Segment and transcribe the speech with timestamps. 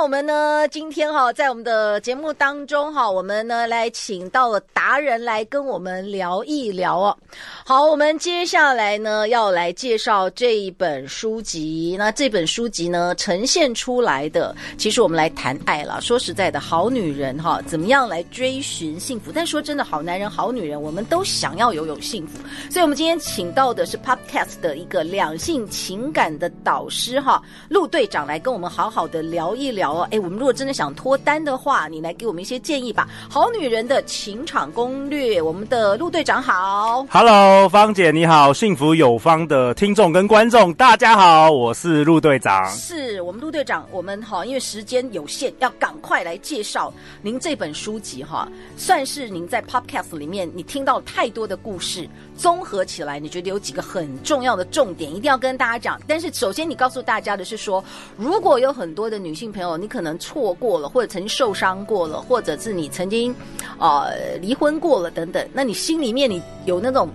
[0.00, 0.66] 我们呢？
[0.68, 7.16] 今天哈，在我们的节目当中哈，我们呢来请到了达人来跟我们聊一聊哦。
[7.64, 11.96] 好，我们接下来呢要来介绍这一本书籍。
[11.98, 16.00] 那这本书籍呢呈现出来的，其实我们来谈爱了。
[16.00, 19.32] 说实在的，好女人哈，怎么样来追寻幸福？
[19.34, 22.38] 但说真的，好男人、好女人，我们都想要拥有幸福。
[22.70, 29.18] 所以，我们今天请到的是 Podcast 的一个两性情感的导师哈，陆队长来跟我们好好的。
[29.18, 33.08] 聊一聊哦，哎，我们如果真的想脱单的话，你来给我们一些建议吧。
[33.28, 56.00] 好女人的情场攻略，我们的陆队长好，Hello，芳姐你好，幸福有方的听众跟观众大家好，我是陆队长，是我们陆队长，我们哈，因为时间有限，要赶快来介绍您这本书籍哈，算是您在 Podcast 里面你听到太多的故事，综合起来，你觉得有几个很重要的重点，一定要跟大家讲。
[56.06, 57.84] 但是首先你告诉大家的是说，
[58.16, 63.34] 如果有很多的女性朋友，你可能错过了，或者曾经受伤过了，或者是你曾经，
[63.80, 65.46] 呃，离婚过了等等。
[65.52, 67.10] 那你心里面你有那种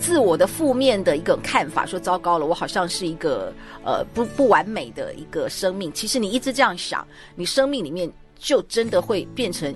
[0.00, 3.52] 自我的负面的一个看法，说糟糕了，我好像是一个
[3.84, 5.92] 呃不不完美的一个生命。
[5.92, 8.08] 其实你一直这样想，你生命里面
[8.38, 9.74] 就真的会变成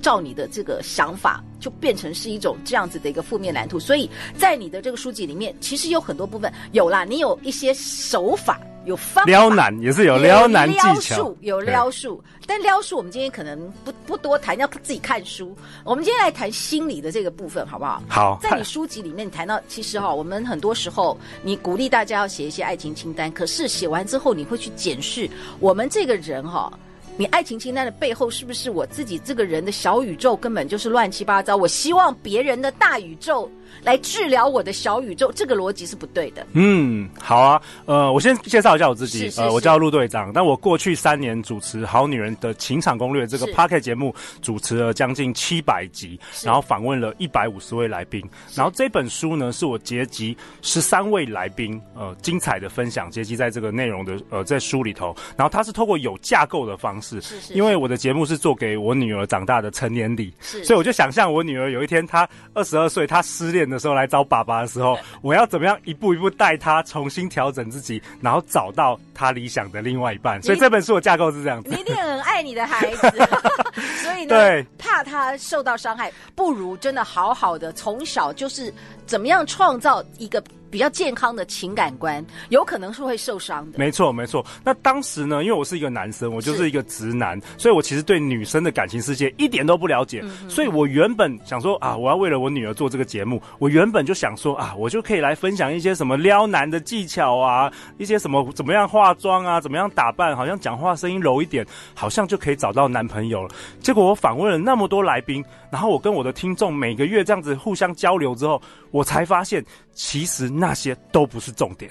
[0.00, 3.78] 照你的这个想法，就变成是一种这样子的一个负面蓝图。
[3.78, 8.60] 所以在你的这个书籍里面，其实有很多部分有啦，你有一些手法。
[8.84, 15.56] 有方法撩男也是有撩男技巧，有撩术，但撩术我们今天可能不不多谈，要自己看书。
[15.84, 18.02] 我们今天来谈心理的这个部分，好不好？
[18.10, 25.26] 好，在你书籍里面谈到，其实哈，我们很多时候你鼓励大家要写一些爱情清单，可是写完之后你会去检视
[25.60, 26.70] 我们这个人哈，
[27.16, 31.56] 你爱情清单的背后是不是我自己这个人的小宇宙根本就是乱七八糟？
[31.56, 33.48] 我希望别人的大宇宙。
[33.82, 36.46] 来治疗我的小宇宙，这个逻辑是不对的。
[36.52, 40.32] 嗯，好啊，呃，我先介绍一下我自己，是是是呃，我叫陆队长。
[40.32, 48.22] 但我过去三年主持《好女人的情场攻略》这个 Podcast 节目，主持了将近七百集，然后访问了一百五十位来宾。
[48.54, 55.14] 然后这本书呢，是我结集十三位来宾，呃，精彩的分享，结集在这个内容的呃，在书里头。
[55.36, 57.20] 然后它是透过有架构的方式，
[57.50, 70.42] 因为我的节目是做给我女儿长大的成年礼，所以我就想象我女儿有一天她二十二岁，她失恋的时候来找爸爸的时候， 我要怎么样一步一步带他重新调整自己，然后找到他理想的另外一半。
[70.42, 71.70] 所以这本书的架构是这样子。
[71.70, 73.10] 你一定很爱你的孩子，
[74.02, 78.72] 所以呢，对，怕他受到伤害，不如真的好好的从小就是
[79.06, 80.42] 怎么样创造一个。
[80.74, 83.78] 比较健康的情感观，有可能是会受伤的。
[83.78, 84.44] 没错，没错。
[84.64, 90.20] 那当时呢，因为我是一个男生，我就是一个直男，所以我其实对女生的感情世界一点都不了解。
[90.24, 101.64] 嗯、所以我原本想说啊，我要为了我女儿做这个节目，我原本就想说啊，我就可以来分享一些什么撩男的技巧啊，一些什么怎么样化妆啊，怎么样打扮，好像讲话声音柔一点，
[101.94, 103.54] 好像就可以找到男朋友了。
[103.78, 108.60] 结果我访问了那么多来宾，然后我跟我的听众每个月这样子互相交流之后，
[108.90, 110.50] 我才发现其实。
[110.64, 111.90] 那些都不是重点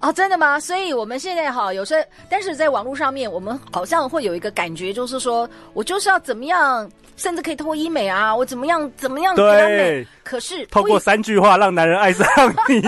[0.00, 0.58] 哦，真的吗？
[0.58, 12.26] 所以我们现在哈，有时候，但是在网络上面，我们好像会有一个感觉，就是说我就是要怎么样，甚至可以透过医美啊，我怎么样怎么样对，可是透过三句话让男人爱上
[12.68, 12.80] 你，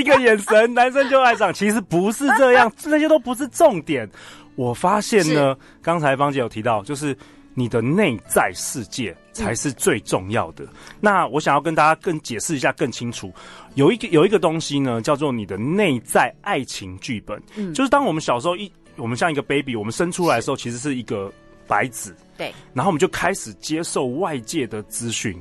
[0.00, 1.52] 一个眼神，男生就爱上。
[1.52, 4.08] 其实不是这样， 那些都不是重点。
[4.56, 7.16] 我发现呢，刚才芳姐有提到，就是。
[7.58, 10.62] 你的内在世界才是最重要的。
[10.64, 10.70] 嗯、
[11.00, 13.32] 那我想要跟大家更解释一下更清楚，
[13.74, 17.42] 有一个有一个东西呢，叫做你的内在爱情剧本。
[17.56, 21.32] 嗯，就是当我们小时候一，我们像一个 baby，我们生出来的时候，其实是一个
[21.66, 22.14] 白纸。
[22.36, 22.54] 对。
[22.72, 25.36] 然后我们就开始接受外界的资讯，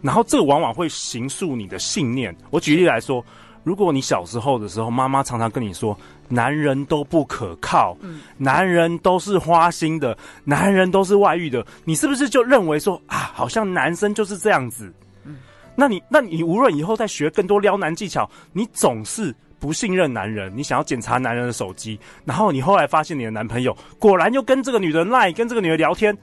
[0.00, 2.36] 然后这往往会形塑你的信念。
[2.50, 3.24] 我举例来说。
[3.64, 5.96] 如果你小时候的时候，妈妈常常跟你说，
[6.32, 14.90] 男人都不可靠，嗯，男人都是花心的，男人都是外遇的，你是不是就认为说啊，好像男生就是这样子？
[15.24, 15.36] 嗯，
[15.76, 26.16] 那你那你无论以后再学更多撩男技巧，你总是不信任男人，你想要检查男人的手机，然后你后来发现你的男朋友果然又跟这个女人赖，跟这个女人聊天，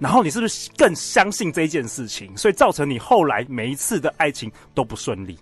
[0.00, 2.36] 然后你是不是更相信这一件事情？
[2.36, 5.38] 所以造成你后来每一次的爱情都不顺利。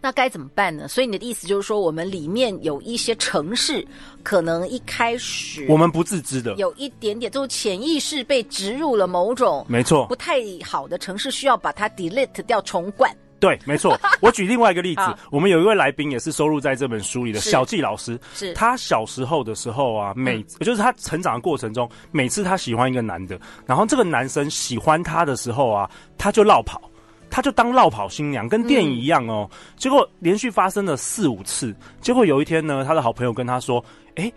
[0.00, 0.88] 那该怎么办呢？
[0.88, 3.86] 所以你的意思就是说，我们里面有一些城市，
[4.22, 10.06] 可能一开始我们不自知的，有一点点，就是潜意识被植入了某种没错。
[10.06, 13.14] 不太好的城市，需要把它 delete 掉重灌。
[13.38, 13.98] 对，没错。
[14.20, 18.52] 我举另外一个例子，我们有一位来宾也是收录在这本书里的小纪老师，是。
[18.52, 26.89] 他小时候的时候啊，每、嗯、就是他成长的过程中，每次他喜欢一个男的，然后这个男生喜欢他的时候啊，他就绕跑，
[27.30, 29.48] 他就当落跑新娘，跟电影一样哦。
[29.52, 33.82] 嗯、结果连续发生了四五次，结果有一天呢，他的好朋友跟他说
[34.16, 34.30] ：“哎，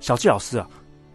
[0.00, 0.66] 小纪老师啊，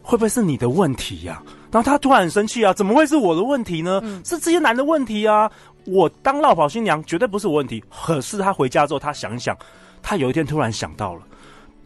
[0.02, 4.00] 会不会是你的问题呀、啊？”然后他突然很生气啊，怎么会是我的问题呢？
[4.04, 5.52] 嗯、是这些男的问题啊。
[5.86, 9.58] 我当落跑新娘绝对不是我问题，可是他回家之后，他想一想，
[10.02, 11.24] 他有一天突然想到了，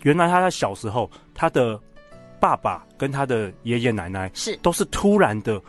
[0.03, 1.79] 原来他在小时候，他的
[2.39, 5.59] 爸爸跟他的爷爷奶奶是都是突然的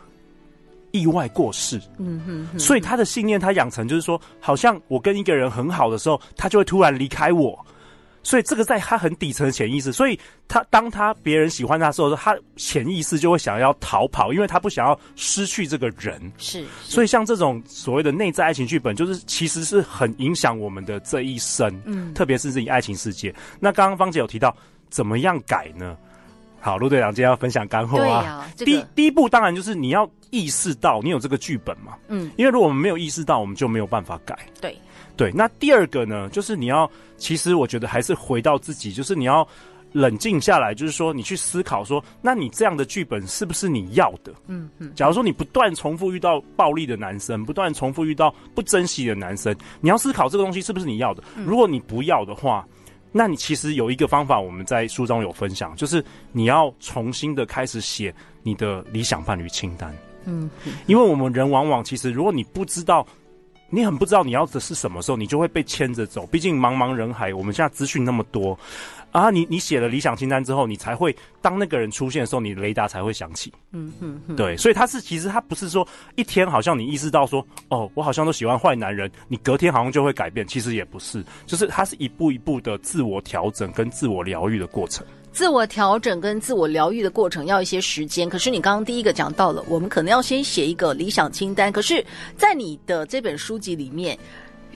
[0.91, 7.57] 意外过世，嗯哼，哼，所以他的信念他养成就是说，好像我跟一个人很好的时候，他就会突然离开我。
[8.21, 16.21] 所以这个在他很底层的潜意识，所以他当他别人喜欢他的时候，他潜意识就会想要逃跑，因为他不想要失去这个人。
[16.37, 21.73] 是，是，所以像这种所谓的内在爱情剧本，就是其实是很影响我们的这一生。
[21.85, 23.33] 嗯，特别是自己爱情世界。
[23.57, 24.53] 那刚刚芳姐有提到
[24.89, 25.95] 怎么样改呢？
[26.59, 28.21] 好，陆队长今天要分享干货啊。
[28.21, 31.97] 啊，这个、第一第一步当然就是你要意识到你有这个剧本嘛。
[32.07, 34.37] 嗯，因为如果我们没有意识到，我们就没有办法改。
[34.61, 34.75] 对。
[35.17, 39.45] 对，那第二个呢，就是你要，其实我觉得还是回到自己，就是你要
[39.91, 44.31] 冷静下来，就是说你去思考说，那你这样的剧本是不是你要的？
[44.47, 44.93] 嗯嗯。
[44.95, 51.21] 假如说你不断重复遇到暴力的男生，不断重复遇到不珍惜的男生，你要思考这个东西是不是你要的？
[51.45, 52.65] 如果你不要的话，
[53.11, 59.93] 那你其实有一个方法，我们在书中有分享，就是你要重新的开始写你的理想伴侣清单。
[60.25, 60.49] 嗯，
[60.87, 63.05] 因为我们人往往其实，如果你不知道。
[63.71, 66.25] 你很不知道你要的是什么时候，你就会被牵着走。
[66.25, 68.57] 毕竟茫茫人海，我们现在资讯那么多
[69.11, 69.29] 啊！
[69.29, 73.53] 你你写了理想清单之后，你才会当那个人出现的时候，你雷达才会响起。
[73.71, 80.47] 嗯嗯嗯，对，所以他是其实他不是说一天好像你意识到说哦，我好像都喜欢坏男人，你隔天好像就会改变。
[80.47, 85.05] 其实也不是，就是他是一步一步的自我调整跟自我疗愈的过程。
[85.39, 91.71] 自我调整跟自我疗愈的过程要一些时间，可是你刚刚第一个讲到了，我们可能要先写一个理想清单。
[91.71, 92.05] 可是，
[92.35, 94.19] 在你的这本书籍里面，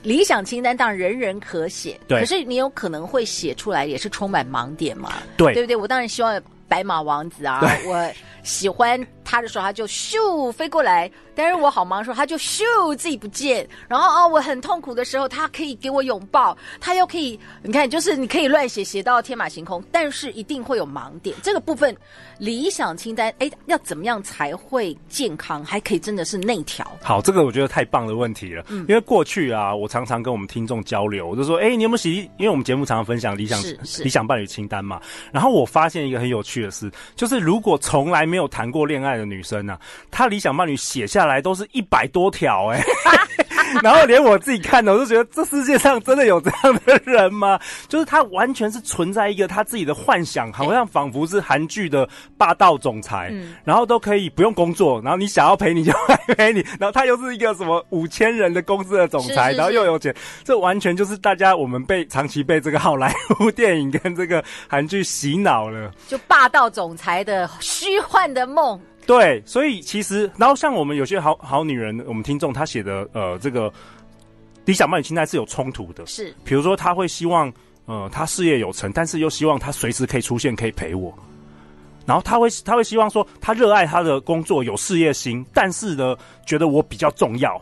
[0.02, 2.18] 理想清单当然人人可写，对。
[2.18, 5.12] 可是你有可能会写出来，也是充满盲点嘛？
[5.36, 5.76] 对，对不对？
[5.76, 8.10] 我当然希望白马王子啊，我
[8.42, 11.10] 喜欢他的时候，他就咻飞过来。
[11.36, 12.62] 但是我好忙的时候，他就咻
[12.96, 21.34] 自己不见，然后哦，我很痛苦的时候，他可以给我拥抱，他又可以，你看，就是你可以乱写，写到天马行空，但是一定会有盲点。
[21.42, 21.92] 这个部分
[22.38, 26.86] 理想清单，哎，要怎么样才会健康，还可以真的是内调？
[27.02, 32.10] 好，这个我觉得太棒的问题了，嗯，因为过去啊，我常常跟我们听众交流，我就说，哎，你有没有写？
[32.10, 33.60] 因为我们节目常常分享理想
[34.04, 35.00] 理想伴侣清单嘛，
[35.32, 39.80] 然后我发现一个很有趣的事，就是如果从来没有谈过恋爱的女生呢，啊，
[40.10, 42.82] 她理想伴侣写下来都是一百多条哎，
[43.82, 47.58] 然后连我自己看的，我都觉得这世界上真的有这样的人吗？
[47.88, 52.08] 就是他完全是存在一个他自己的幻想，好像仿佛是韩剧的
[52.38, 53.32] 霸道总裁，
[53.64, 60.14] 然后都可以不用工作，然后你想要陪你就来陪你， 然后他又是一个什么五千人的公司的总裁，然后又有钱，
[60.44, 68.80] 这完全就是大家我们被长期被这个好莱坞电影跟这个韩剧洗脑了，就霸道总裁的虚幻的梦。
[69.06, 73.72] 对，所以其实，然后像我们有些好好女人，我们听众她写的呃这个
[74.64, 77.52] 理想伴侣心态是有冲突的，是，比如说她会希望
[77.86, 81.12] 呃她事业有成，但是又希望她随时可以出现可以陪我，
[82.06, 87.60] 然后他会他会希望说他热爱他的工作有事业心，但是呢觉得我比较重要。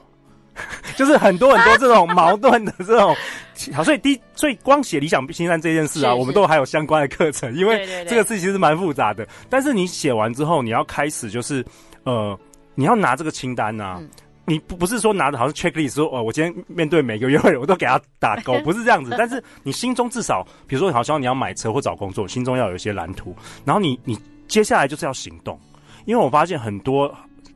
[0.96, 3.16] 就是很多很多这种矛盾的这种，
[3.72, 9.26] 好，所以第所以光写理想清单这件事啊，我们都还有相关的课程，因为这个事情其实蛮复杂的。
[9.48, 11.64] 但是你写完之后，你要开始就是
[12.04, 12.38] 呃，
[12.74, 13.98] 你要拿这个清单啊，
[14.44, 19.14] 你不不是说拿的好像 checklist 说哦，我今天面对每个约会我都给他打勾，不是这样子。
[19.16, 24.18] 但是你心中至少，比如说好像你要买车或找工作，心中要有一些蓝图，然后你你
[24.48, 25.58] 接下来就是要行动，
[26.04, 27.12] 因为我发现很多。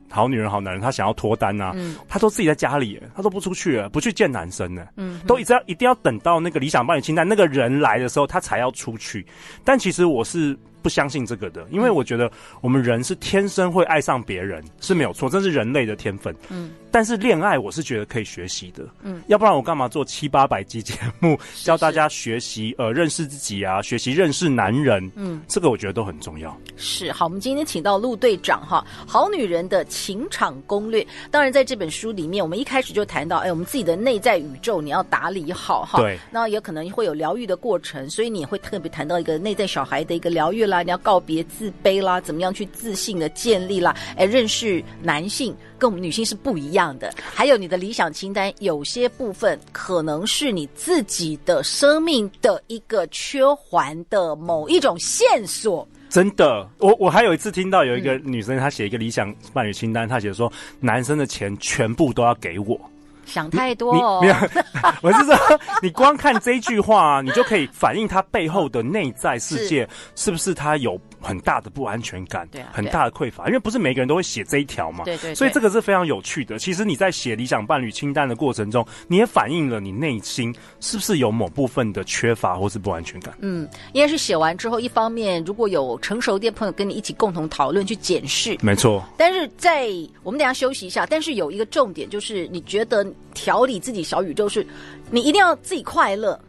[0.09, 9.25] 好女人，好男人，他想要脱单呐、啊，嗯、他都自己在家里，他都不出去，不去见男生呢，嗯，都一直要一定要等到那个理想伴侣清单那个人来的时候，他才要出去。
[9.63, 16.71] 但其实我是不相信这个的，因为我觉得我们人是天生会爱上别人是没有错，这是人类的天分，嗯。
[16.97, 26.57] 但是恋爱我是觉得可以学习的，嗯，要不然我干嘛做七八百集节目 教大家学习呃认识自己啊，学习认识男人，嗯，这个我觉得都很重要。
[26.75, 31.05] 是好，我们今天请到陆队长哈，好女人的情场攻略。
[31.29, 55.87] 当然在这本书里面，我们一开始就谈到，哎，我们自己的内在宇宙你要打理好哈，对，那也可能会有疗愈的过程，所以你也会特别谈到一个内在小孩的一个疗愈啦，你要告别自卑啦，怎么样去自信的建立啦，哎，认识男性跟我们女性是不一样的，还有你的理想清单，有些部分可能是你自己的生命的一个缺环的某一种线索。
[56.09, 62.79] 真的，我我还有一次听到有一个女生，她写一个理想伴侣清单，她写说男生的钱全部都要给我。
[63.27, 64.35] 想太多哦，没有，
[65.03, 65.35] 我是说，
[65.81, 76.57] 你光看这句话，你就可以反映他背后的内在世界是不是他有很大的不安全感，对，很大的匮乏，因为不是每个人都会写这一条嘛，对对，所以这个是非常有趣的。
[76.57, 83.35] 其实你在写理想伴侣清单的过程中，你也反映了你内心是不是有某部分的缺乏或是不安全感。
[83.41, 89.03] 嗯，应该是写完之后，一方面如果有成熟的朋友跟你一起共同讨论去检视，没错。
[89.17, 89.89] 但是在
[90.23, 93.05] 我们等下休息一下，但是有一个重点就是，你觉得。
[93.33, 94.65] 调理自己小宇宙是，
[95.11, 96.39] 你一定要自己快乐，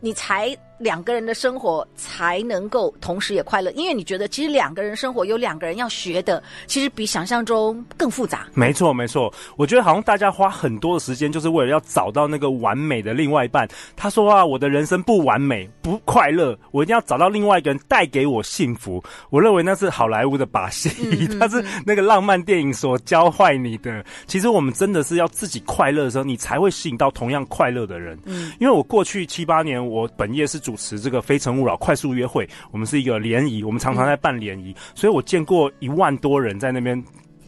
[0.00, 0.56] 你才。
[0.78, 8.48] 两个人的生活才能够同时也快乐，因为你觉得其实两个人生活有两个人要学的，其实比想象中更复杂。
[8.54, 9.32] 没错，没错。
[9.56, 13.68] 我觉得好像大家花很多的时间，就是为了要找到那个完美的另外一半。
[13.94, 19.02] 他说啊，我的人生不完美，不快乐，我一定要找到另外一个人带给我幸福。
[19.30, 20.88] 我认为那是好莱坞的把戏，
[21.38, 24.04] 他、嗯、是那个浪漫电影所教坏你的。
[24.26, 28.18] 其实我们真的是要自己快乐的时候，你才会吸引到同样快乐的人。
[28.24, 30.63] 嗯，因为我过去七八年，我本业是。
[30.64, 37.00] 主持这个《非诚勿扰》快速约会，我们是一个联谊，我们常常在办联谊，嗯，所以我见过一万多人在那边。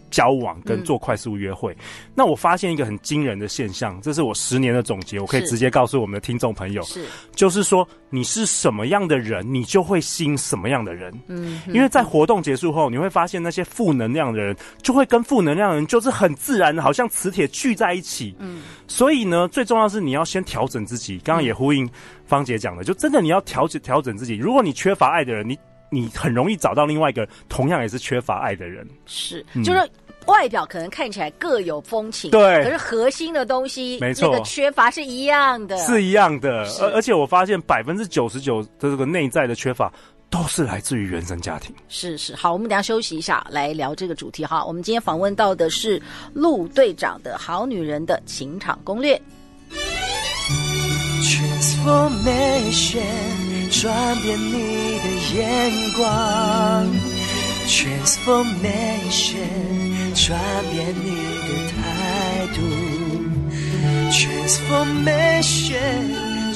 [0.09, 1.79] 交往跟做快速约会，嗯，
[2.15, 7.05] 那我发现一个很惊人的现象，这是我十年的总结，我可以直接告诉我们的听众朋友，是，
[7.35, 21.87] 就是说你是什么样的人，你就会吸引什么样的人，嗯，因为在活动结束后，你会发现那些负能量的人就会跟负能量的人就是很自然的，好像磁铁聚在一起，嗯，所以呢，最重要的是你要先调整自己，刚刚也呼应
[22.27, 25.59] 芳姐讲的，就真的你要调整调整自己，如果你缺乏爱的人，你
[25.91, 29.79] 你很容易找到另外一个同样也是缺乏爱的人，是，就是。
[29.81, 29.91] 嗯
[30.27, 36.65] 外表可能看起来各有风情，对，可是核心的东西，没错，那个缺乏是一样的，是一样的。
[36.81, 39.89] 而而且我发现百分之九十九的这个内在的缺乏，
[40.29, 41.73] 都是来自于原生家庭。
[41.87, 44.65] 是是，好，我们等一下休息一下，来聊这个主题哈。
[44.65, 46.03] 我们今天访问到的是
[46.35, 49.17] 陆队长的好女人的情场攻略。
[51.27, 53.03] Transformation，
[53.71, 55.37] 转变你的眼
[55.97, 56.07] 光。
[57.67, 59.87] Transformation。
[60.17, 60.41] 转
[60.73, 61.11] 变你
[61.47, 61.77] 的态
[62.57, 62.59] 度
[64.11, 65.77] ，Transformation，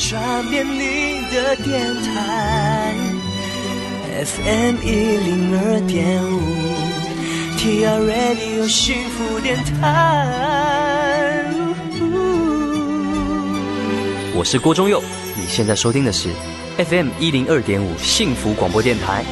[0.09, 0.11] 转
[0.49, 1.69] 变你的电
[2.03, 2.95] 台
[4.25, 6.41] ，FM 一零二点五
[7.59, 9.71] ，TR Radio 幸福电台。
[14.41, 15.03] 我是郭忠佑，
[15.37, 16.31] 你现在收听的是
[16.79, 19.23] FM 一零二点五幸福广播电台。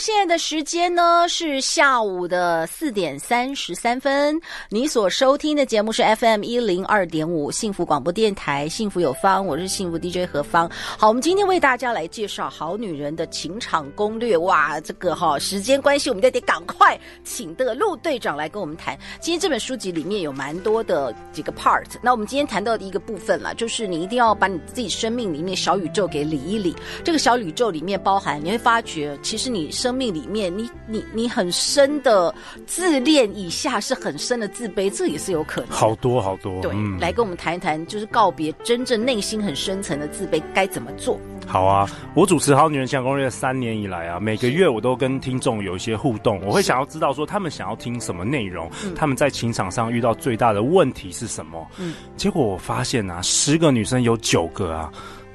[0.00, 4.40] 现在的时间呢是下午的四点三十三分。
[4.68, 10.70] 你所收听的节目是 FM 一零二点五幸福广播电台，幸福有方，我是幸福 DJ 何芳。
[10.96, 14.36] 好，我们今天为大家来介绍好女人的情场攻略。
[14.36, 18.96] 哇，这个哈、时间关系，我们就得赶快请这个陆队长来跟我们谈。
[19.20, 21.86] 今天这本书籍里面有蛮多的几个 part。
[22.00, 26.76] 那我们今天谈到的一个部分啦，就是你一定要把你自己生命里面小宇宙给理一理。
[27.02, 29.48] 这个小宇宙里面包含，你会发觉其实。
[29.48, 32.34] 你生命里面，你你你很深的
[32.66, 35.70] 自恋，以下是很深的自卑，这也是有可能。
[35.70, 41.18] 好多好多，对、嗯，来跟我们谈一谈，就是告别真正内心很深层的自卑，该怎么做？
[41.46, 51.66] 好啊，我主持《好女人情场攻略》三年以来啊，每个月我都跟听众有一些互动，我会想要知道说他们想要听什么内容，他们在情场上遇到最大的问题是什么？
[51.78, 54.92] 嗯，结果我发现啊，十个女生有九个啊，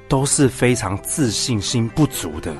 [0.07, 2.53] 都是非常自信心不足的。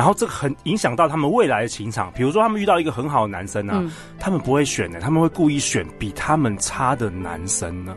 [0.00, 7.94] 然后这个很影响到他们未来的情场，比如说他们遇到一个很好的男生啊，嗯、他们不会选的，他们会故意选比他们差的男生呢。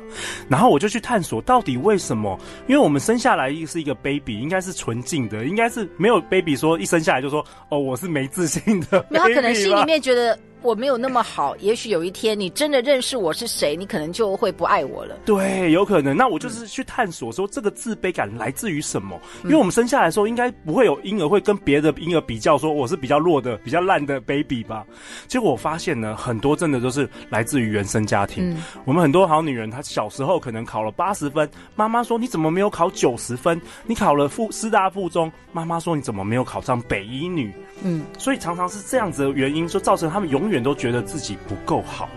[0.50, 2.38] 然后我就去探索到底为什么？
[2.67, 9.05] 因为我们生下来是一个 baby，应该是纯净的，应该是没有 baby 说一生下来就说哦，我是没自信的。
[9.10, 10.38] 没有，他可能心里面觉得。
[10.63, 15.17] 我没有那么好，也许有一天你真的认识我是谁，你可能就会不爱我了。
[15.25, 16.15] 对，有可能。
[16.15, 19.20] 那我就是去探索说这个自卑感来自于什么？
[19.43, 24.86] 因为我们生下来的时候，应该不会有婴儿会跟别的婴儿比较，说我是比较弱的、比较烂的 baby 吧？
[25.27, 28.51] 结果我发现呢，很多真的都是来自于原生家庭。
[28.51, 33.62] 嗯、我们很多好女人，她小时候可能考了八十分，妈妈说你怎么没有考九十分？
[33.86, 37.53] 你考了附师大附中，妈妈说你怎么没有考上北医女？
[37.84, 42.10] 嗯，所以常常是这样子的原因，就造成他们永远都觉得自己不够好。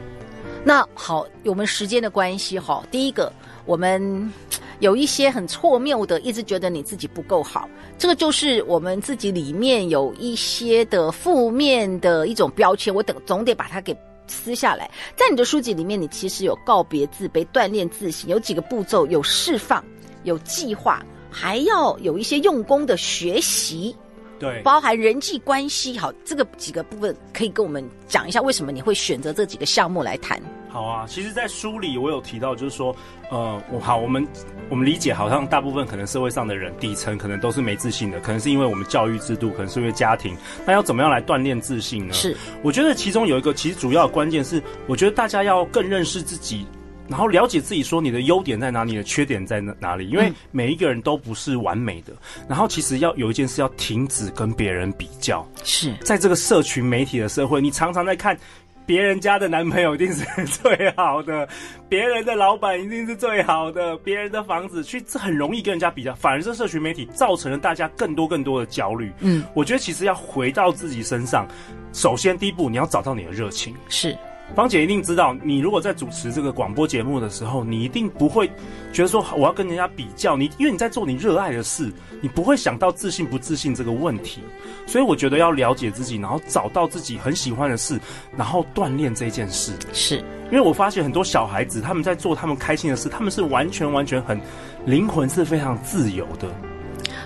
[0.64, 3.33] 那好，我们时间的关系哈，第一个，
[3.64, 4.33] 我们
[4.81, 14.90] 有一些很错谬的，一直觉得你自己不够好，这个就是我们自己里面有一些的负面的一种标签，我等总得把它给撕下来。
[15.14, 19.85] 在你的书籍里面，你其实有告别自卑、锻炼自信，有几个步骤，有释放，
[20.25, 21.00] 有计划，
[21.31, 23.95] 还要有一些用功的学习。
[24.38, 30.40] 对，包含人际关系，好，这个几个部分可以跟我们讲一下，为什么你会选择这几个项目来谈？
[30.69, 32.95] 好啊，其实，在书里我有提到，就是说，
[33.31, 34.26] 呃，我好，我们
[34.69, 42.12] 我们理解，好像大部分可能社会上的人底层可能都是没自信的，可能是因为我们教育制度，可能是因为家庭，那要怎么样来锻炼自信呢？
[42.12, 46.66] 是，我觉得其中有一个，其实主要的关键是，我觉得大家要更认识自己。
[47.09, 50.09] 然后了解自己，说你的优点在哪里，你的缺点在哪哪里？
[50.09, 52.13] 因为每一个人都不是完美的。
[52.49, 55.47] 然后其实要有一件事，要停止跟别人比较。
[55.65, 58.37] 是在这个社群媒体的社会，你常常在看
[58.85, 61.49] 别人家的男朋友一定是最好的，
[61.89, 66.15] 别人的老板一定是最好的， 别人的房子去，这很容易跟人家比较。
[66.15, 69.13] 反而是社群媒体造成了大家更多更多的焦虑。
[69.21, 71.47] 嗯，我觉得其实要回到自己身上，
[71.93, 73.75] 首先第一步你要找到你的热情。
[73.89, 74.17] 是。
[74.55, 78.47] 芳姐一定知道，你如果在主持这个广播节目的时候，你一定不会
[78.93, 84.41] 觉得说我要跟人家比较，你因为你在做你热爱的事，你不会想到自信不自信这个问题。
[84.87, 88.00] 所以我觉得要了解自己，然后找到自己很喜欢的事，
[88.37, 89.73] 然后锻炼这件事。
[89.93, 94.41] 是因为我发现很多小孩子他们在做他们开心的事，他们是完全完全很
[94.87, 96.49] 灵魂是非常自由的，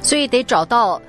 [0.03, 1.00] 所以得找到。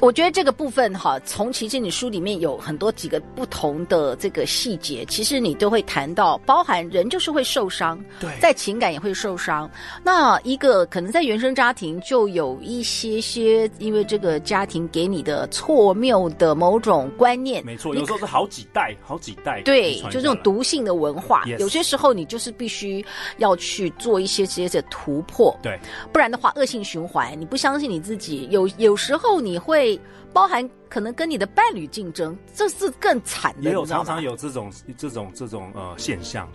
[0.00, 9.70] 我觉得这个部分哈，从其实你书里面有很多几个不同的这个细节，其实你都会谈到，包含人就是会受伤，对，在情感也会受伤。
[10.02, 21.58] 那一个可能在原生家庭就有一些些，因为这个家庭给你的错谬的某种观念，没错，有时候是好几代，好几代，对，就这种毒性的文化，yes.
[21.58, 23.04] 有些时候你就是必须
[23.38, 25.78] 要去做一些这些的突破，对，
[26.12, 29.69] 不然的话恶性循环，你不相信你自己，有有时候你会。
[29.70, 29.98] 会
[30.32, 33.62] 包含可能跟你的伴侣竞争，这是更惨的。
[33.62, 36.48] 也有常常有这种这种这种呃现象，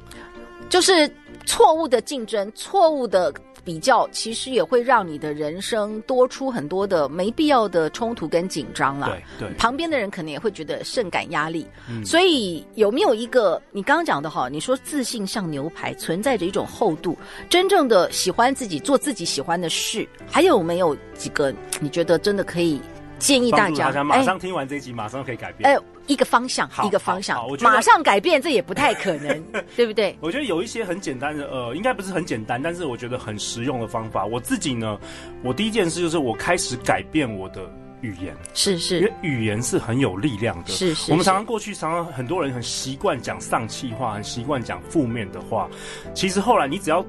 [0.69, 1.09] 就是
[1.45, 9.07] 错误的竞争，错误的比较，其实也会让你的人生多出很多的没必要的冲突跟紧张了。
[9.39, 11.65] 对对，旁边的人可能也会觉得甚感压力。
[11.89, 14.47] 嗯，所以有没有一个你刚刚讲的哈？
[14.49, 17.17] 你说自信像牛排，存在着一种厚度，
[17.49, 22.79] 真正的喜欢自己，做自己喜欢的事，还有没有几个你觉得真的可以？
[23.17, 25.69] 建议大家，马上听完这一集，马上可以改变。
[25.69, 29.43] 哎，一个方向，一个方向，马上改变，这也不太可能，
[29.75, 30.17] 对不对？
[30.21, 34.25] 我觉得有一些很简单的，呃，应该不是很简单，但是我觉得很实用的方法。
[34.25, 34.99] 我自己呢，
[35.43, 37.61] 我第一件事就是我开始改变我的
[38.01, 40.69] 语言，是是，因为语言是很有力量的。
[40.69, 45.69] 是是，我们常常过去常常很多人很习惯讲丧气话，很习惯讲负面的话。
[46.13, 47.05] 其实后来你只要。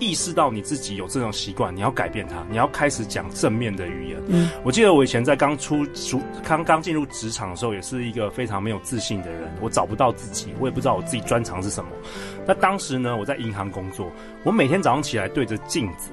[0.00, 4.18] 意识到你自己有这种习惯，你要改变它，你要开始讲正面的语言。
[4.28, 9.50] 嗯，我记得我以前在刚出出刚刚进入职场的时候，也是一个非常没有自信的人。
[9.60, 11.90] 我找不到自己，我也不知道我自己专长是什么。
[12.46, 14.10] 那当时呢，我在银行工作，
[14.44, 16.10] 我每天早上起来对着镜子，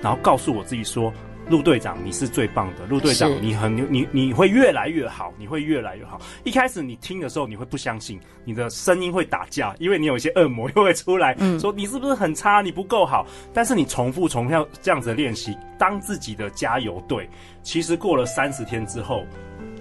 [0.00, 1.12] 然后告诉我自己说。
[1.48, 2.86] 陆队长，你是最棒的。
[2.86, 6.20] 陆队长，你很牛你你会越来越好，你会越来越好。
[6.44, 13.26] 一开始你听的时候，你会不相信，你的声音会打架，因为你有一些恶魔又会出来、嗯、说你是不是很差，你不够好。
[13.52, 17.28] 但是你重复重复这样子的练习，当自己的加油队。
[17.62, 19.24] 其实过了三十天之后，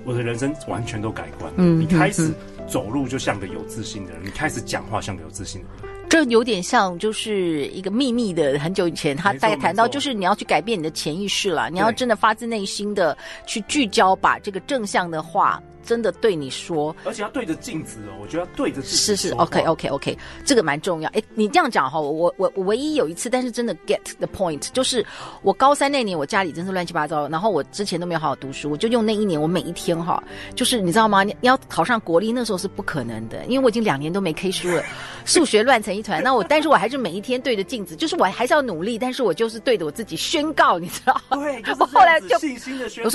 [0.03, 1.51] 我的人生完全都改观。
[1.57, 2.33] 嗯，你开始
[2.67, 5.91] 走路就像个有自信的人，你开始讲话像个有自信的人。
[6.09, 8.59] 这有点像，就是一个秘密的。
[8.59, 15.61] 很久以前，他大概谈到，就是你要去改变你的潜意识了，你要真的发自内心的去聚焦，把这个正向的话。
[15.85, 18.95] 真的对你说，而且要对着镜子哦，我觉得要对着镜子。
[18.95, 21.09] 是是，OK OK OK，这个蛮重要。
[21.11, 25.05] 哎，你这样讲哈，我我我唯一有一次，但是真的 get the point，就是
[25.41, 30.23] 我高三那年，我家里真是乱七八糟，然后我之前都没有好好读书，我就用那一年，我每一天哈，
[30.55, 31.23] 就是你知道吗？
[31.23, 34.83] 你你要考上国立，那时候是不可能的，因为我已经两年都没 K 书了，
[35.25, 36.21] 数学乱成一团。
[36.23, 41.37] 那我，但是我还是每一天对着镜子，就是我还是要努力，但是我就是对着我自己宣告，你知道吗？
[41.37, 43.07] 对，就是、我后来就信心的宣告。
[43.07, 43.09] 我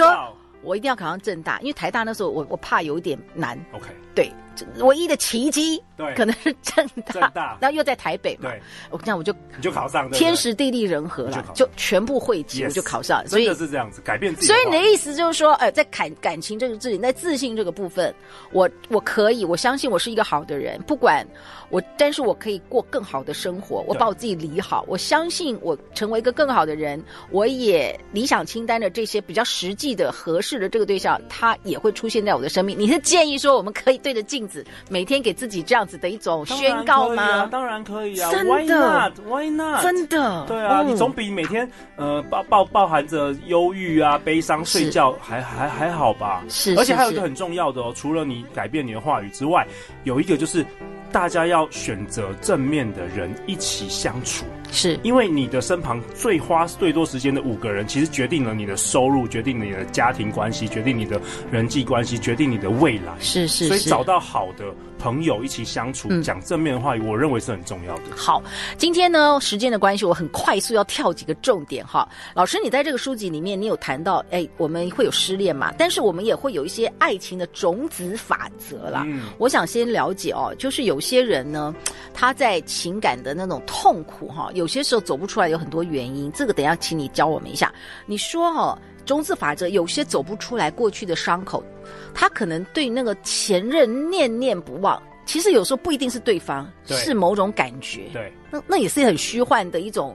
[0.76, 3.58] 一定要考上正大，因为台大那时候我我怕有点难。
[3.72, 4.32] OK，对，
[4.78, 6.06] 唯一的奇迹，对。
[6.14, 7.58] 可能是正大，正大。
[7.60, 14.46] 然后又在台北嘛，对，我这样我就你就考上，天时地利人和了，就全部汇集，我就考上，所以是这样子改变自己。
[14.46, 18.14] 所以你的意思就是说，呃，在感感情这个这里，在自信这个部分，
[18.52, 21.26] 我我可以，我相信我是一个好的人，不管
[21.68, 32.78] 我，但是我可以过更好的生活，我把我自己理好，我相信我成为一个更好的人，我也理想清单的这些比较实际的合适的这个对象，他也会出现在我的生命。
[32.78, 37.46] 你是建议说，我们可以对着镜子每天给自己这样子的一种宣告吗？
[37.46, 39.82] 当然可以啊，真的，Why not？Why not？
[39.82, 46.44] 真的，对啊，你总比每天呃抱抱包含着忧郁啊、悲伤睡觉还还还好吧？
[46.48, 49.66] 是，而且还有一个很重要的哦，除了你改变你的话语之外，
[50.04, 50.64] 有一个就是。
[51.12, 63.14] 大家要选择正面的人一起相处，是因为你的身旁最花最多时间的五个人，其实决定了你的收入，决定了你的家庭关系，决定你的人际关系，决定你的未来。
[63.20, 64.64] 是是，是，所以找到好的
[64.98, 68.02] 朋友一起相处，讲、嗯、正面的话语，我认为是很重要的。
[68.16, 68.42] 好，
[68.76, 72.08] 今天呢，时间的关系，我很快速要跳几个重点哈。
[72.34, 75.72] 老师，你在这个书籍里面，你有谈到，哎，我们会有失恋嘛？
[75.78, 79.04] 但是我们也会有一些爱情的种子法则啦。
[79.06, 81.74] 嗯，我想先了解哦，就是有些人呢，
[82.12, 86.30] 他在情感的那种痛苦哈，有些时候走不出来，有很多原因。
[86.32, 87.72] 这个等一下请你教我们一下。
[88.06, 91.64] 你说哈，种子法则，有些走不出来过去的伤口。
[92.12, 98.08] 他可能对那个前任念念不忘，其实有时候不一定是对方，对是某种感觉。
[98.12, 100.14] 对，那那也是很虚幻的一种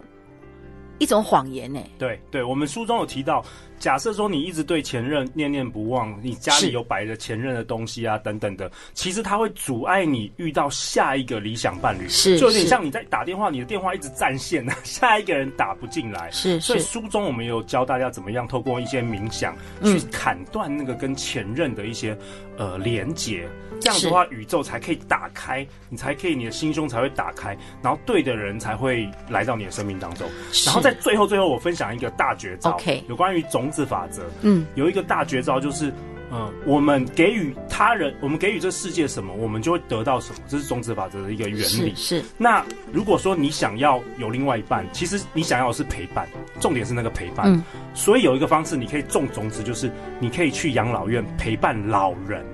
[1.00, 1.80] 一种谎言呢。
[1.98, 3.44] 对，对，我们书中有提到。
[3.82, 22.16] 假设说你一直对前任念念不忘，你家里有摆着前任的东西啊，等等的，其实它会阻碍你遇到下一个理想伴侣，是，就有点像你在打电话，你的电话一直占线呢， 下一个人打不进来，是，所以书中我们有教大家怎么样透过一些冥想去砍断那个跟前任的一些
[22.58, 30.30] 呃连接，这样的话宇宙才可以打开，你才可以你的心胸才会打开，然后对的人才会来到你的生命当中，
[30.68, 32.78] 然后在最后最后我分享一个大绝招
[33.10, 33.71] 有关于总。
[33.72, 35.90] 字法则，嗯，有一个大绝招，就是，
[36.32, 41.96] 嗯、呃，我们给予他人，我们给予这世界什么，我们就会得到什么，这是种子法则的一个原理。
[41.96, 42.24] 是，是。
[42.38, 46.28] 那如果说你想要有另外一半，其实你想要的是陪伴，
[46.60, 47.52] 重点是那个陪伴。
[47.52, 47.64] 嗯。
[47.94, 52.46] 所以有一个方式，你可以种种子，就是你可以去养老院陪伴老人，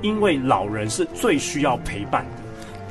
[0.00, 2.41] 因为老人是最需要陪伴的。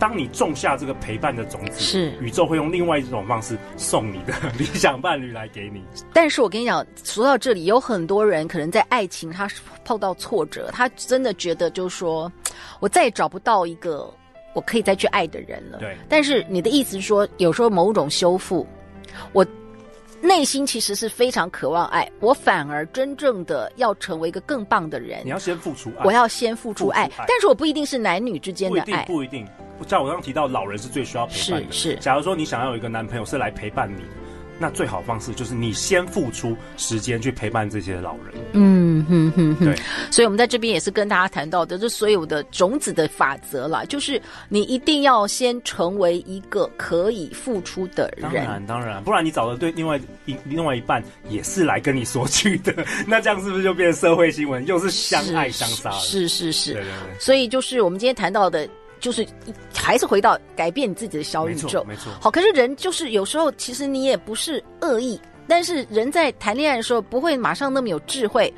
[0.02, 5.84] 当你种下这个陪伴的种子，是宇宙会用另外一种方式送你的 理想伴侣来给你。
[6.12, 9.48] 但是我跟你讲，说到这里，有很多人可能在爱情他
[9.86, 12.32] 碰到挫折，他真的觉得就是说，
[12.80, 14.12] 我再也找不到一个
[14.56, 15.78] 我可以再去爱的人了。
[15.78, 15.96] 对。
[16.10, 18.66] 但是你的意思是说，有时候某种修复，
[19.34, 19.46] 我
[20.22, 25.22] 内心其实是非常渴望爱，我反而真正的要成为一个更棒的人。
[25.26, 29.44] 你要先付出爱，我要先付出爱，付出爱，但是我不一定是男女之间的爱，不一定。
[29.44, 29.48] 不一定
[29.88, 31.72] 像我刚刚提到，老人是最需要陪伴的。
[31.72, 31.96] 是是。
[31.96, 34.04] 假如说你想要有一个男朋友是来陪伴你，
[34.62, 38.36] 那最好方式就是你先付出时间去陪伴这些老人。
[38.54, 39.66] 嗯哼哼哼。
[39.66, 39.76] 对。
[40.12, 48.22] 所以我们在这边也是跟大家谈到的，这所有的种子的法则啦，就是你一定要先成为一个可以付出的人。
[48.22, 52.72] 当然当然，不然你找的对另外一另外一半也是来跟你索取的，
[53.08, 56.00] 那这样是不是就变成社会新闻，又是相爱相杀了？
[56.00, 56.74] 是是是。
[56.74, 57.20] 对对对。
[57.20, 58.70] 所以就是我们今天谈到的。
[59.02, 59.28] 就是
[59.76, 62.14] 还是回到改变你自己的小宇宙，没错。
[62.22, 68.54] 好，可是人就是有时候其实你也不是恶意，但是人在谈恋爱的时候不会马上那么有智慧，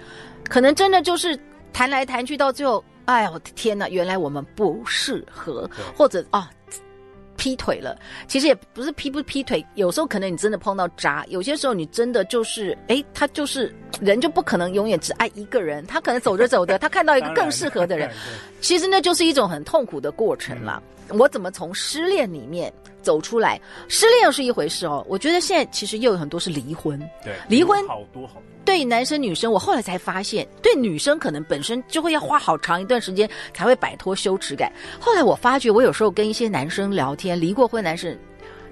[0.48, 1.40] 可能真的就是
[1.72, 6.50] 谈来谈去到最后，哎呀，我的天哪，原来我们不适合，或者啊。
[7.38, 18.10] 劈腿了，其实也不是劈不劈腿，有时候可能你真的碰到渣，有些时候你真的就是，哎，他就是人就不可能永远只爱一个人，他可能走着走着，他看到一个 更适合的人，
[18.62, 20.82] 其实那就是一种很痛苦的过程啦。
[21.10, 23.60] 我怎么从失恋里面走出来？
[23.90, 28.44] 失恋又是一回事哦，我觉得现在其实又有很多是离婚，对，离婚好多好多。
[28.66, 34.72] 对男生女生，我后来才发现，对女生可能本身就会要花好长一段时间才会摆脱羞耻感。
[35.02, 38.18] 后来我发觉，我有时候跟一些男生聊天，离过婚男生，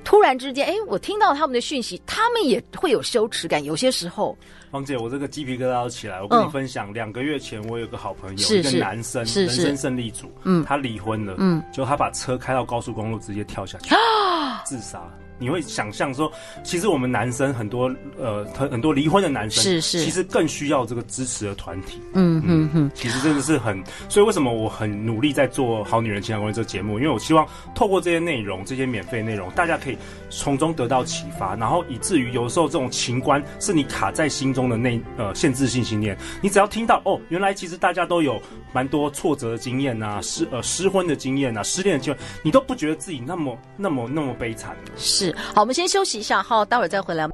[0.03, 3.63] 突然之间，哎，我听到他们的讯息，他们也会有羞耻感。
[3.63, 4.35] 有些时候，
[4.71, 6.21] 芳姐，我这个鸡皮疙瘩都起来。
[6.21, 15.01] 我跟你分享，两、嗯、个月前我有个好朋友，是是一个男生，人生胜利组，嗯，他离婚了，嗯，就他把车开到高速公路直接跳下去，啊， 自杀。
[15.41, 16.31] 你会想象说，
[16.63, 21.99] 其实我们男生很多呃很很多离婚的男生是是，其实更需要这个支持的团体。
[22.13, 26.99] 嗯嗯嗯，其实真的是很，所以为什么我很努力在做好女人情感攻略这个节目？
[26.99, 29.97] 因为我希望透过这些内容，这些免费内容，大家可以
[30.29, 38.39] 从中得到启发，然后以至于有时候这种情关是你卡在心中的那呃限制性信念，你只要听到哦，原来其实大家都有
[38.71, 44.75] 蛮多挫折的经验呐、啊，失呃失婚的经验呐，失恋的经验，你都不觉得自己那么那么那么悲惨。
[44.95, 47.27] 是，好，我们先休息一下，好，待会儿再回来。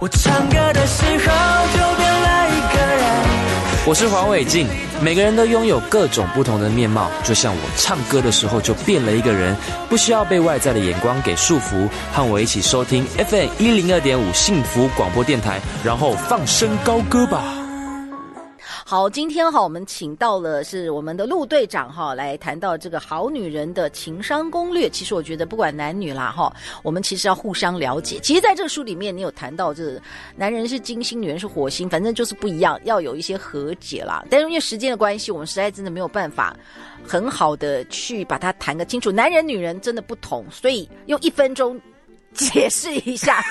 [0.00, 3.28] 我唱歌的时候就变了一个人。
[3.86, 4.66] 我是黄伟晋，
[5.02, 9.56] 每个人都拥有各种不同的面貌，就像我唱歌的时候就变了一个人，
[9.88, 11.88] 不需要被外在的眼光给束缚。
[12.12, 17.57] 和我一起收听 FM 一零二点五幸福广播电台，然后放声高歌吧。
[18.90, 24.88] 好，今天哈，我们请到了是我们的陆队长哈，来谈到这个好女人的情商攻略。
[24.88, 26.50] 其实我觉得不管男女啦哈，
[26.82, 28.18] 我们其实要互相了解。
[28.20, 30.00] 其实在这个书里面，你有谈到，这
[30.34, 34.24] 男人是金星，女人是火星，反正就是不一样，要有一些和解啦。
[34.30, 36.56] 但是因为时间的关系，我们实在真的没有办法
[37.06, 39.12] 很好的去把它谈个清楚。
[39.12, 41.78] 男人女人真的不同，所以用一分钟
[42.32, 43.44] 解释一下。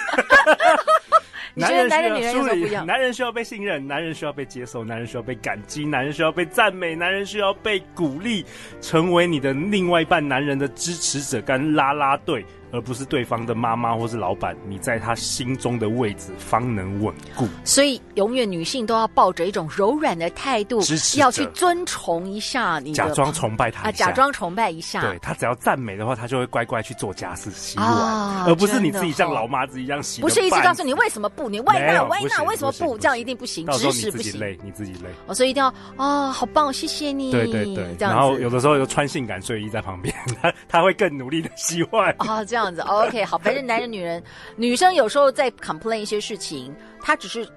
[1.58, 2.86] 你觉得男人女人有什么不一样？
[2.86, 8.46] 男人需要被信任，男人需要被接受，男人需要被感激，男人需要被赞美，男人需要被鼓励，
[8.80, 12.46] 成为你的另外一半男人的支持者跟拉拉队。
[12.70, 17.48] 而不是对方的妈妈或是老板，你在他心中的位置方能稳固。
[17.64, 20.82] 所以，永远女性都要抱着一种柔软的态度，
[21.16, 25.00] 要去尊崇一下你，假装崇拜他啊，假装崇拜一下。
[25.00, 30.20] 对，他只要赞美的话，他就会乖乖去做家事洗碗，啊，而不是你自己像老妈子一样洗。
[30.20, 34.20] 不是一直告诉你为什么不，你为那为那为什么不，这样一定不行，知识不行。
[34.20, 35.10] 你自己累，你自己累。
[35.26, 37.32] 哦，所以一定要哦，好棒，谢谢你。
[37.32, 42.16] 对对对，然后有的时候又穿性感睡衣在旁边， 他他会更努力的洗碗。
[42.20, 43.38] 哦，这样子，OK，好。
[43.38, 44.22] 反正男人、女人，
[44.56, 47.48] 女生有时候在 complain 一些事情，她只是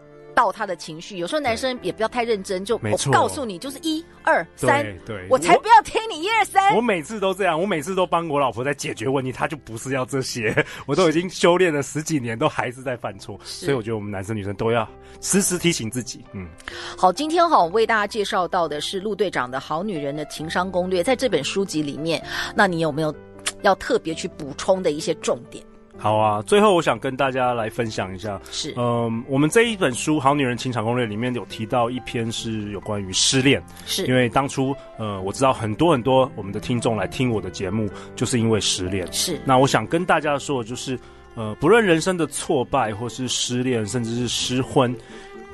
[0.41, 1.19] 倒她的情绪。
[1.19, 6.75] 有时候男生也不要太认真，就我告诉你，就是一二三，对，我才不要听你一二三。
[6.75, 10.65] 我每次都这样，我每次都帮我老婆在解决问题，她就不是要这些。
[10.87, 13.39] 我都已经修炼了十几年，都还是在犯错。
[13.45, 14.89] 所以我觉得我们男生女生都要
[15.21, 16.25] 时时提醒自己。
[16.33, 16.49] 嗯，
[16.97, 22.25] 好，今天哈，我为大家介绍到的是陆队长的好女人的情商攻略，在这本书籍里面，
[22.55, 23.15] 那你有没有
[23.61, 25.63] 要特别去补充的一些重点？
[26.01, 37.87] 好啊，最后我想跟大家来分享一下，是，嗯，我们这一本书《好女人情场攻略》里面有提到一篇是有关于失恋，是因为当初，呃，我知道很多很多我们的听众来听我的节目，
[38.17, 39.39] 就是因为失恋，是。
[39.45, 40.99] 那我想跟大家说的就是，
[41.35, 44.97] 呃，不论人生的挫败，或是失恋，甚至是失婚，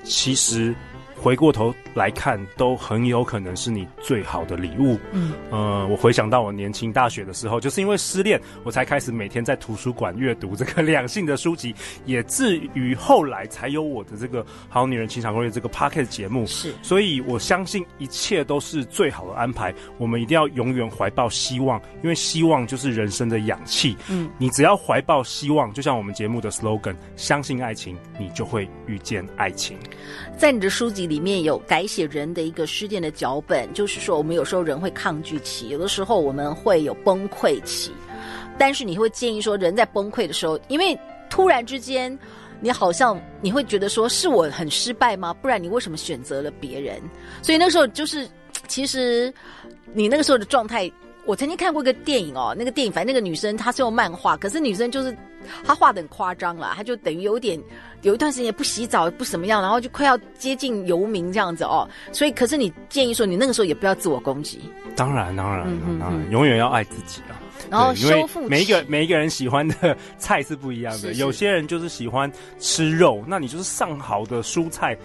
[0.05, 0.73] 其实。
[1.17, 4.99] 回过头来看，都很有可能是你最好的礼物。
[5.13, 11.75] 嗯，呃，我回想到我年轻大学的时候，就是因为失恋，我才开始每天在图书馆阅读这个两性的书籍，
[12.05, 16.47] 也至于后来才有我的这个好女人情场攻略这个 Podcast 节目。
[16.47, 19.75] 是，所以我相信一切都是最好的安排。
[19.99, 23.97] 我们一定要永远怀抱希望，因为希望就是人生的氧气。
[24.09, 29.77] 嗯，你只要怀抱希望，就像我们节目的 slogan，相信爱情，你就会遇见爱情。
[30.37, 37.93] 在你的书籍里面有改写人的一个失恋的脚本，就是说我们有时候人会抗拒期，有的时候我们会有崩溃期，
[38.59, 40.99] 但是你会建议说，人在崩溃的时候，因为
[41.31, 42.19] 突然之间，
[42.61, 45.33] 你好像你会觉得说是我很失败吗？
[45.35, 47.01] 不然你为什么选择了别人？
[47.43, 48.29] 所以那时候就是，
[48.69, 49.33] 其实
[49.93, 50.91] 你那个时候的状态。
[51.27, 55.15] 我曾经看过一个电影哦，那个电影反正那个女生她是用漫画，可是女生就是
[55.65, 57.61] 她画的很夸张啦，她就等于有点
[58.03, 61.89] 有一段时间不洗澡不什么样，然后就快要接近游民这样子哦。
[62.13, 64.61] 所以，可是你建议说，你那个时候也不要自我攻击。
[64.95, 65.67] 当然，当然，
[65.99, 67.43] 当然，永远要爱自己啊。
[67.69, 74.97] 然后修复每一个每一个人喜欢的 菜是不一样的，是是有些人就是喜欢吃肉，那你就是上好的蔬菜。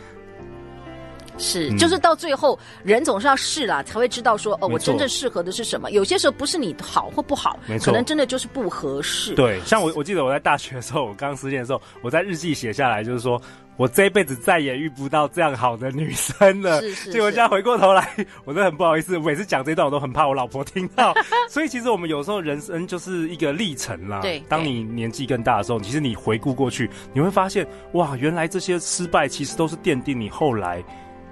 [1.41, 5.91] 是，就是到最后，嗯、人总是要试啦，才会知道说，哦，我真正适合的是什么。
[5.91, 9.33] 有些时候不是你好或不好，没错，可能真的就是不合适。
[9.33, 13.41] 对，像我，我记得我在大学的时候，我刚失恋的时候，我在日记写下来，就是说
[13.77, 16.79] 我这一辈子再也遇不到这样好的女生了。
[16.81, 17.11] 是是，是。
[17.11, 18.07] 结果现在回过头来，
[18.45, 21.13] 我真的很不好意思，我每次讲这一段，我都很怕我老婆听到。
[21.49, 24.19] 所以其实我们有时候人生就是一个历程啦。
[24.21, 24.41] 对。
[24.47, 30.83] 当你年纪更大的时候，其实你回顾过去，你会发现，哇，原来这些失败其实都是奠定你后来。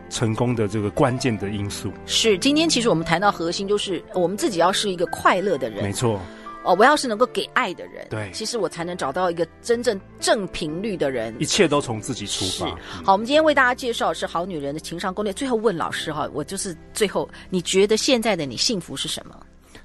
[0.09, 6.19] 成功的这个关键的因素是，今天其实我们谈到核心，就是我们自己要是一个快乐的人，没错。
[6.61, 11.33] 哦，我要是能够给爱的人，对，其实我才能找到一个真正正频率的人。
[11.39, 12.69] 一切都从自己出发。
[13.01, 15.31] 好，我们今天为大家介绍的是好女人的情商攻略。
[15.31, 19.33] 最后问老师哈，我就是最后，你觉得现在的你幸福是什么？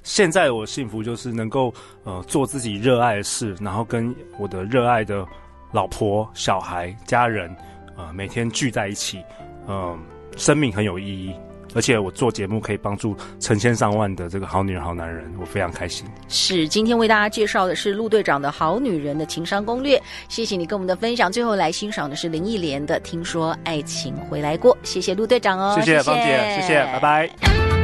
[0.02, 5.24] 现在我幸福就是能够呃做自己热爱的事，然后跟我的热爱的
[5.70, 7.54] 老婆、小孩、家人，
[7.96, 9.22] 呃每天聚在一起，
[9.68, 9.98] 嗯、呃，
[10.36, 11.34] 生命很有意义。
[11.76, 16.06] 而且我做节目可以帮助成千上万的这个好女人、好男人，我非常开心。
[16.28, 21.32] 是，今天为大家介绍的是陆队长的好女人的情商攻略，谢谢你跟我们的分享。
[21.32, 27.83] 最后来欣赏的是林忆莲的《听说爱情回来过》，谢谢陆队长哦，谢谢芳姐，谢谢，拜拜。